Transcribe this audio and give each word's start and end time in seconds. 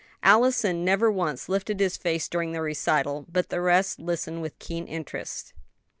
Allison 0.23 0.83
never 0.83 1.11
once 1.11 1.47
lifted 1.47 1.79
his 1.79 1.95
face 1.95 2.27
during 2.27 2.53
the 2.53 2.61
recital, 2.63 3.27
but 3.31 3.49
the 3.49 3.61
rest 3.61 3.99
listened 3.99 4.41
with 4.41 4.57
keen 4.57 4.87
interest. 4.87 5.53